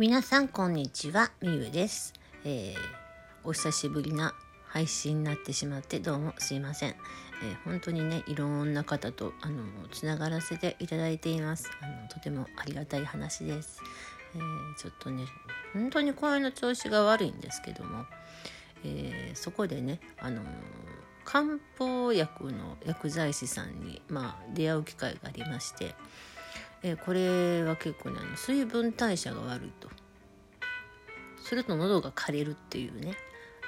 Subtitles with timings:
[0.00, 2.14] 皆さんこんにちはみゆです、
[2.46, 2.76] えー、
[3.44, 4.32] お久しぶりな
[4.64, 9.62] 配信になってしまってどうもすいません、えー、本当にねいろんな方とあの
[9.92, 11.70] つながらせていただいています。
[11.82, 13.82] あのとてもありがたい話です、
[14.34, 15.26] えー、ちょっとね
[15.74, 18.06] 本当に声の調子が悪いんですけども、
[18.82, 20.40] えそこでねあの
[21.26, 21.44] 漢
[21.78, 25.94] 方薬の薬剤師さんに、まあ、出会う機会がありまして
[26.82, 29.88] えこれは結構ねあの水分代謝が悪いと。
[31.50, 33.16] すると喉が枯れるっていうね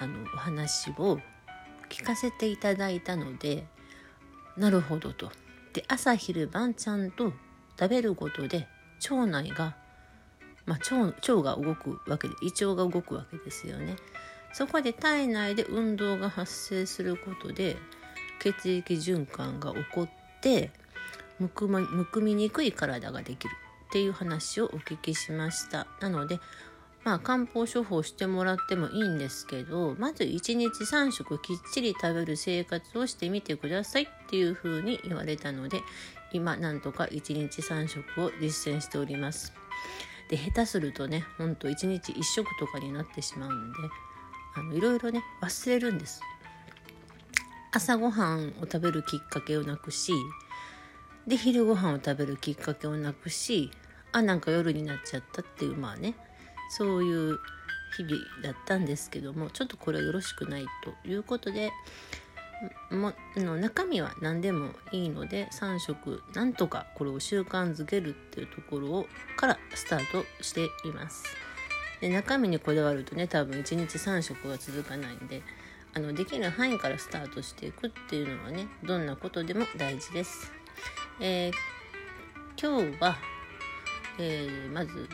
[0.00, 1.18] あのお話を
[1.90, 3.66] 聞かせていただいたので
[4.56, 5.32] なるほどと。
[5.72, 7.32] で朝昼晩ちゃんと
[7.76, 8.68] 食べることで
[9.10, 9.74] 腸内が、
[10.66, 13.96] まあ、腸腸が動くわけで胃腸が動くわけですよね。
[14.52, 17.76] そこで体内で運動が発生することで
[18.38, 20.08] 血液循環が起こっ
[20.40, 20.70] て
[21.40, 23.52] むく,、むくみにくい体ができる
[23.88, 26.38] っていう話をお聞きしましたなので
[27.04, 35.82] まあ漢方処方してもらってもいいんですけどまず1日3食きっちり食べる生活をしてみてくださいっていうふうに言われたので
[36.32, 39.52] 今なんとか1日3食を実践しております。
[40.30, 43.78] で下手するとねほんと1日1食とかになってしまうんで
[44.56, 46.22] あのいろいろね忘れるんです。
[47.72, 50.12] 朝ごはんを食べるきっかけをなくし
[51.26, 53.70] で昼ご飯を食べるきっかけをなくし
[54.12, 56.14] あなんか夜になっちゃったっていうまあね
[56.68, 57.38] そういう
[57.96, 61.72] 日々だったんですけどもちょっとこれはよろしくないということで
[62.90, 69.06] もの中身は何でもいいので3食なんとかこれを習慣づけるっていうところを
[69.36, 71.24] からスタートしています。
[72.00, 75.42] で中身にこだわるとね多分1日3食が続かないんで
[75.94, 80.52] あのできる範囲からスタートしていくっていうのはねどんなことでも大事です。
[81.20, 81.52] えー、
[82.60, 83.16] 今日は、
[84.18, 85.08] えー、まず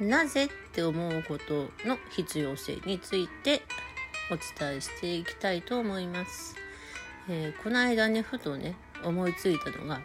[0.00, 3.62] なぜって思うことの必要性について
[4.30, 6.54] お伝えしていきたいと思います。
[7.28, 10.00] えー、この間ねふとね思いついたのが、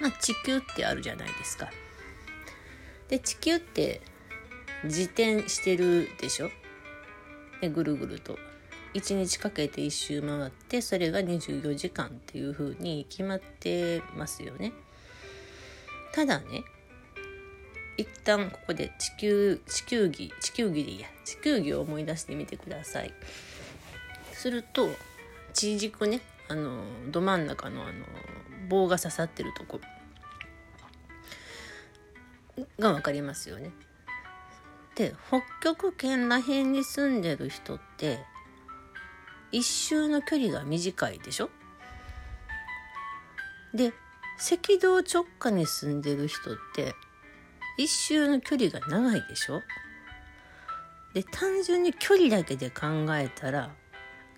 [0.00, 1.70] まあ、地球ってあるじゃないですか。
[3.08, 4.00] で地球って
[4.84, 6.50] 自転してるでしょ？
[7.62, 8.38] ぐるぐると。
[8.94, 14.72] 1日かけて1周回ってそれが24時間っていう風に決まってますよね。
[16.12, 16.64] ただね
[17.96, 23.12] 一旦ここで地球地球儀地球儀でいいや地球儀を思い出してみてください。
[24.32, 24.88] すると
[25.52, 27.92] 地軸ねあのど真ん中のあの
[28.68, 29.80] 棒が刺さってるとこ
[32.78, 33.70] が分かりますよね。
[34.96, 38.20] で北極圏ら辺に住んでる人って
[39.50, 41.50] 一周の距離が短いでしょ？
[43.72, 43.92] で
[44.36, 46.94] 赤道直下に住んでる人って
[47.76, 49.62] 一周の距離が長いでしょ？
[51.12, 52.86] で単純に距離だけで考
[53.16, 53.70] えたら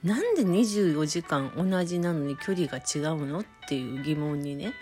[0.02, 3.40] なんで24時間同じなのに距離が違うの？
[3.40, 4.72] っていう疑問にね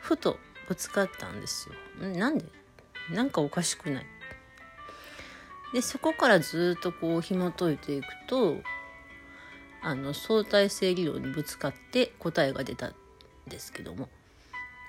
[0.00, 0.38] ふと
[0.68, 1.68] ぶつかったんです
[2.00, 2.08] よ。
[2.08, 2.44] なんで？
[3.10, 4.06] なんかおかしくない？
[5.74, 8.56] でそこからずっとこう紐解いていくと
[9.82, 12.94] あの相対性理論にぶつかって答えが出たん
[13.48, 14.08] ですけども、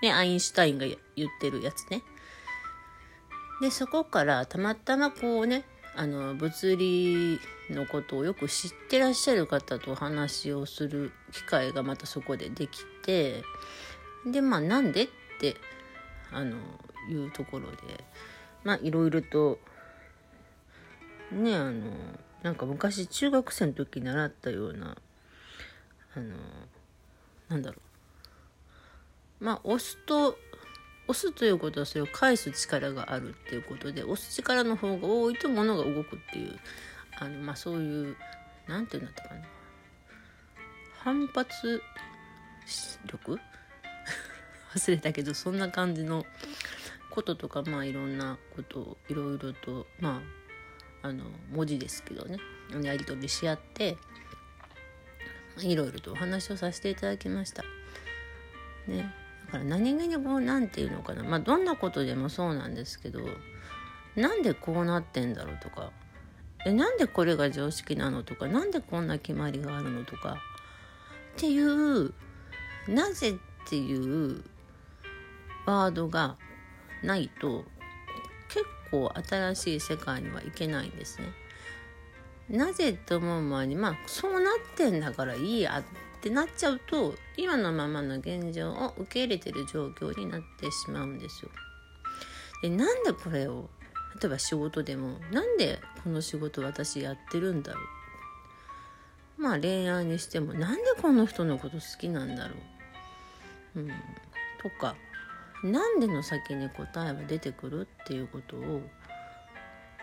[0.02, 2.02] ね、アインシュタインが言ってるやつね。
[3.62, 5.64] でそこからたまたまこうね
[5.96, 13.44] あの物理のことをよく知ってらっしゃる方とお話をする機会がまたそこでできて
[14.26, 15.10] でまあなんでっ
[15.40, 15.56] て
[16.32, 16.58] あの
[17.10, 18.04] いうところで
[18.64, 19.60] まあいろいろと
[21.32, 21.92] ねあの
[22.42, 24.98] なんか昔中学生の時習ったような
[26.16, 26.36] あの
[27.50, 27.78] なんだろ
[29.42, 29.44] う。
[29.44, 30.38] まあ押すと
[31.08, 36.60] 押すということはそれを返す力があるっていうことで押す力の方が多いと物が動くっていう
[37.20, 38.16] あのまあそういう
[38.68, 39.42] 何て言うんだったかな
[41.00, 41.82] 反発
[43.08, 43.40] 力？
[44.74, 46.26] 忘れたけどそんな感じの
[47.12, 50.22] こととかまあいろんなことをいろいろとま
[51.02, 52.38] ああの文字ですけどね。
[52.82, 53.98] やり取りし合って
[55.60, 57.64] いろいろとお話をさせていただきました。
[58.88, 59.14] ね、
[59.46, 61.24] だから何気にこう何て言うのかな。
[61.24, 63.20] まあどんなことでもそうなんですけど
[64.16, 65.92] なんでこうなってんだろうとか。
[66.66, 68.48] えなんでこれが常識なのとか。
[68.48, 70.38] 何でこんな決まりがあるのとか。
[71.36, 72.14] っていう
[72.88, 73.34] なぜっ
[73.70, 74.44] ていう
[75.66, 76.38] ワードが
[77.04, 77.66] ないと
[78.50, 81.28] 結構新しい世界にはいけないんですね。
[82.50, 85.80] なぜと思う前にまあそうなってんだからいいや。
[85.80, 85.84] っ
[86.24, 91.52] ってなっちゃうと今のままの現状を受け入れてる状況になってしまうんですよ。
[92.62, 93.70] でなんでこれを
[94.22, 97.80] 例えば仕事でもなんでこの仕事私やってるんだろ
[99.38, 99.42] う。
[99.42, 102.56] まあ恋愛にしてもなんでこの人のこと好きなんだろ
[103.76, 104.96] う、うん、とか
[105.62, 108.82] なんでの先に答えは出てくるっていうことを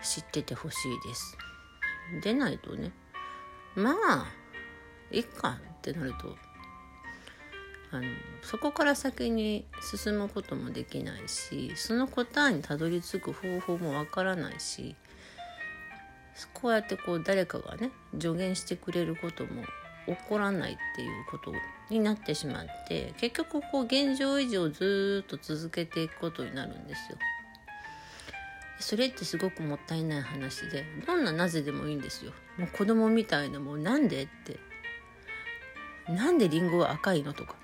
[0.03, 1.35] 知っててほしいです。
[2.21, 2.91] でないとね。
[3.73, 4.27] まあ
[5.09, 5.57] いっか。
[5.81, 6.35] ってなると
[7.91, 8.03] あの
[8.41, 14.95] そこから先に進むこともできないしその答えにたどり着く方法もわからないし
[16.53, 19.63] こうやってこう誰かがね助言してくれることも
[20.07, 21.53] 起こらないっていうこと
[21.89, 27.17] になってしまって結局こう現状維持をずっと続けていくことになるんですよ。
[28.79, 32.31] それってすごくもったいない話でどんななぜでもいいんですよ。
[32.57, 34.57] もう子供みたいなもうなんでって
[36.07, 37.55] なんでリンゴは赤いのとか。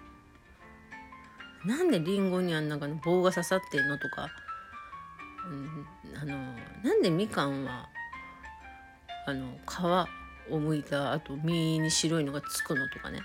[1.66, 4.30] なんでリンゴにあんなかの棒が刺さってんのとか、
[5.50, 5.86] うん、
[6.16, 6.38] あの
[6.84, 7.90] なんでみかんは
[9.26, 13.22] あの皮をむいたあと身に白いのがつくのとかね。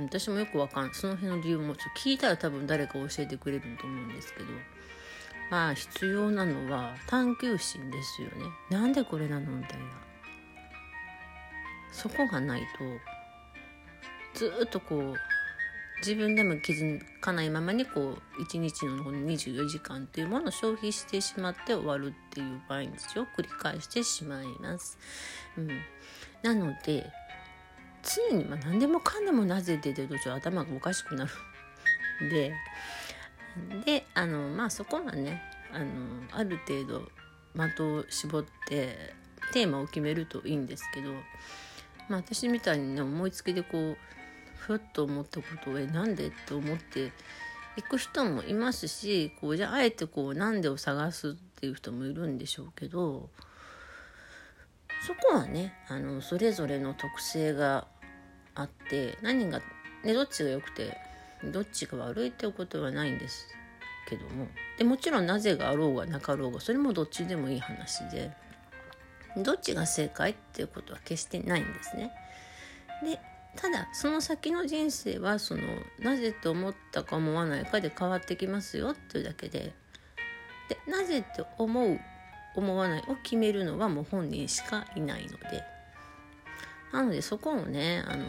[0.00, 4.46] 私もよくわかんその辺の理由もちょっと聞いたら多分誰か教えてくれると思うんですけど。
[5.52, 8.46] まあ必要なのは探求心ですよね。
[8.70, 9.84] なんでこれなのみたいな。
[11.92, 12.84] そこがないと
[14.34, 15.16] ずっとこう
[16.02, 24.98] 自分でも気づかないままにこう一日のこの24時間っていうものを消費してしまって終わるっていう毎日を繰り返してしまいます。
[25.56, 25.68] うん、
[26.42, 27.08] なので
[28.30, 31.30] 常にまあ何でもかんでもなぜ出てると頭がおかしくなる。
[32.30, 32.52] で
[33.84, 35.40] であのまあそこはね
[35.72, 35.86] あの
[36.32, 37.08] ある程度
[37.54, 39.14] 的を絞って
[39.52, 41.12] テーマを決めるといいんですけど、
[42.08, 43.96] まあ、私みたいにね思いつきでこう
[44.66, 46.28] ふっと思ったことをえなんで？
[46.28, 47.12] って思って
[47.76, 53.28] いく人もいますしこうじゃああえてこうなんでを探すっていう人もいるんでしょうけど
[55.06, 57.88] そこはねあのそれぞれの特性が
[58.54, 59.60] あって何が、
[60.04, 60.96] ね、どっちが良くて
[61.44, 63.48] どっちが悪いっていうことはないんです
[64.08, 64.46] けども
[64.78, 68.30] でもちろんなぜがあろうがなかろうがそれもどっちでもいい話で
[69.38, 72.12] どっちが正解っていうことは決してないんですね。
[73.02, 73.18] で
[73.56, 75.62] ただその先の人生はその
[75.98, 79.74] なぜと思ったか思わないかで変わってきますよっていうだけで
[80.68, 82.00] でなぜって思う
[82.54, 85.62] 思わないを決めるのはもう本人しかいないので
[86.92, 88.24] なのでそこをねあの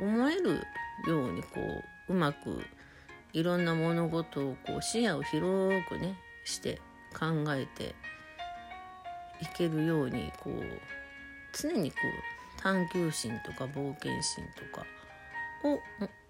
[0.00, 0.60] 思える
[1.06, 1.60] ようにこ
[2.08, 2.62] ううまく
[3.32, 6.80] いろんな物事をこう視野を広くねして
[7.18, 7.94] 考えて
[9.40, 10.62] いけるようにこう
[11.52, 14.86] 常にこう探求心とか冒険心とか
[15.64, 15.80] を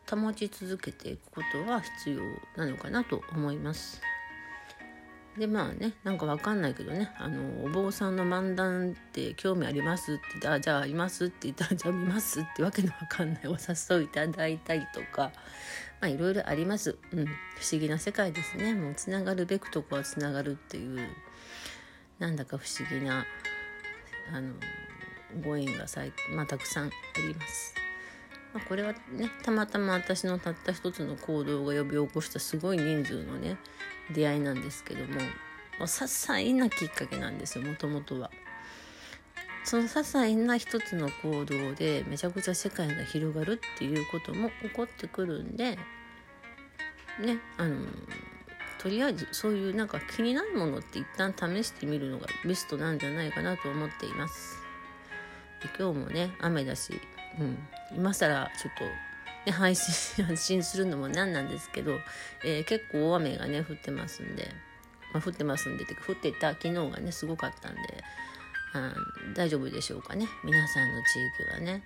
[0.08, 2.20] 保ち続けていくことは必要
[2.56, 4.00] なのかなと思います。
[5.38, 13.46] でまあねなんかわかんないけどねあのお坊さんの漫談って興味ありますって言ってあじゃあいますって言ったらじゃあ見ますってわけのわかんない。
[13.46, 15.30] お誘いいただいたりとか
[16.00, 17.30] まあいろいろあります、うん、不
[17.72, 18.74] 思議な世界ですね。
[18.74, 21.08] もうつながるべくとこはつながるっていう
[22.18, 23.24] なんだか不思議な
[24.32, 24.54] あの
[25.44, 27.74] ご縁がさい、まあ、たくさんあります。
[28.52, 33.56] まあ、これはねたまたま私のたった一つの行動が呼び起こしたすごい人数のね
[34.12, 35.20] 出会いなんですけども
[35.78, 38.30] 些細なきっかけなんですよもともとは。
[39.62, 45.76] その些細な一つの行動でめちゃくちゃ世界が広がるっていうことも起こってくるんで
[47.20, 47.86] ねあの
[48.78, 54.59] とりあえずそういうなんか気になるものって一旦試してみるのがベストなんじゃないかなと思っています。
[55.78, 57.00] 今日もね雨だし、
[57.38, 57.58] うん、
[57.96, 58.84] 今更ちょっと、
[59.50, 61.98] ね、配信発信するのも何なんですけど、
[62.44, 64.48] えー、結構大雨がね降ってますんで、
[65.12, 67.80] まあ、降ってますんでって降ってた昨日がねすごかったんで
[68.72, 68.94] あ
[69.34, 70.28] 大丈夫でしょうかね。
[70.44, 71.82] 皆さんの地域はね。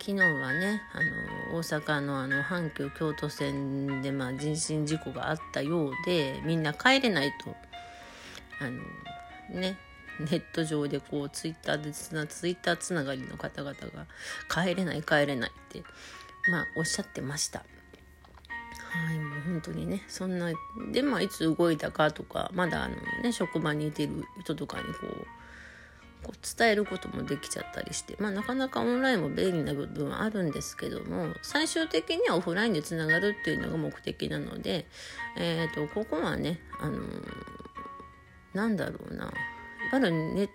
[0.00, 7.54] 昨日はねあの大阪のあの阪急京都線で、まあ、人身事故があったようでみんな帰れないと。
[8.60, 9.76] あのね
[10.20, 14.06] ネット上でこうツイッターでつなツイッターつながりの方々が
[14.50, 15.82] 帰れない帰れないって
[16.48, 17.64] まあおっしゃってました。
[18.92, 20.52] はいもう本当にねそんな
[20.92, 25.26] でまあいつ動いたかとかまだあのね職場にいてる人とかにこう
[26.22, 34.86] こう伝えることもできちゃったりして、まあ、なかなかオンラインも便利な部分はあるんですけども最終的にはオフラインでつながるっていうのが目的なので、
[35.36, 37.02] えーと、ここはね、あのー、
[38.54, 39.32] なんだろうな
[39.92, 40.48] ぱりネ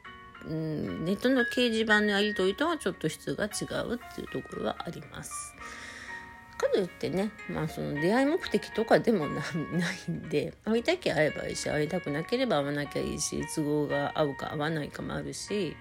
[0.46, 5.54] ネットの掲示板のやり取りとはちょっと質が違うっていうところはあります。
[6.58, 9.44] かといってね、まあ、その出会い目的とかでもな
[10.08, 15.78] いんで 会いたきゃ会えばいいし会いたくなければ会わなきゃいいし都合が合うか合わないかもあるし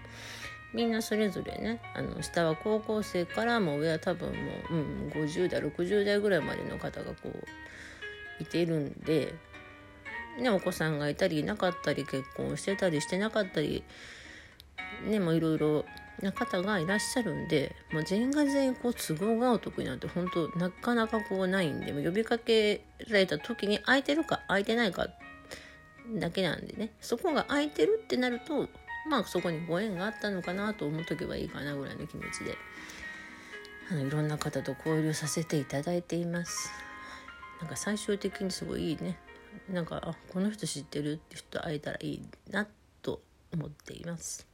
[0.75, 4.35] みんなそれぞれねあの下は高校生からもう上は多分も
[4.71, 9.33] う、うん、50代60代ぐらいまでの方がこういているんで、
[10.39, 13.85] ね、お子さんがいたりいなかったり結婚してたりしてなかったり
[15.09, 15.85] ねもういろいろ
[16.23, 25.09] な方がいらっしゃるんで、もう全員が全員こう都合が合う時なんて本当なかなかこうないんで呼びかけられた時に空いてるか空いてないか
[26.15, 26.93] だけなんでね。
[27.01, 28.69] そこが空いてるってなると
[29.11, 32.57] まあそこにご縁があったのかなと思っとけばいいかなぐらいの気持ちで
[33.91, 36.71] あのいろんな方と交流させていただいています。
[37.61, 39.19] なんか最終的にすごいいいね
[39.71, 42.67] なんかあこの人知ってるって人会えたらいいな
[43.03, 43.21] と
[43.53, 44.47] 思っています。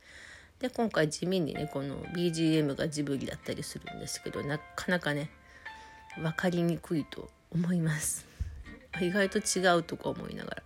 [0.59, 5.31] で今回地味にねこの BGM がジブリだったりするんですけどなかなかね
[6.17, 8.27] 分かりにくいと思います。
[9.01, 10.63] 意外と違うとか思いながら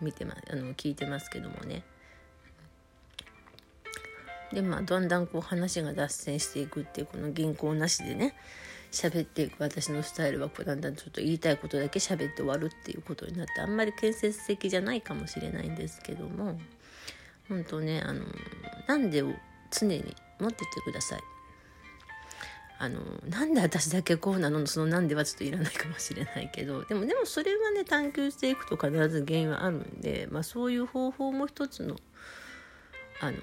[0.00, 1.82] 見てまあの聞いてますけどもね。
[4.52, 8.34] でまあだんだんこう話が脱線していくっていうこの原稿なしでね
[8.92, 16.58] 喋っていく私のスタイルはこうだんだんちょっと言いたいことだけ喋って終わるっていうことになってあんまり建設的じゃないかもしれないんですけども
[17.48, 18.24] 本当ねあの
[18.86, 19.32] なんでを
[19.70, 21.20] 常に持っててください。
[22.82, 24.66] あのなんで私だけこうなの？
[24.66, 31.96] そのなんではちょっといらないかもしれないけどでもでもそれはね探求していくと必ず原因はあるんで、まあ、そういう方法も一つの
[33.20, 33.36] あの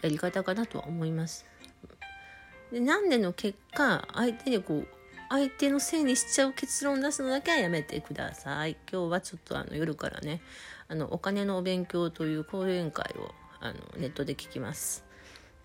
[0.00, 1.44] やり方かなとは思います。
[2.72, 4.88] でなんでの結果相手にこう
[5.28, 8.76] 相手のせいにしちゃう結論を出すのだけはやめてください。
[8.90, 10.40] 今日はちょっとあの夜からね
[10.88, 15.04] あのお金のお勉強という講演会をあのネットで聞きます。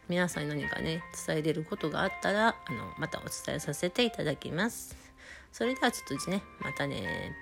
[0.07, 4.95] 皆さんに何かね伝えれることがあったらあのまたお伝えさせていただきます。
[5.51, 7.35] それではちょっとねまたね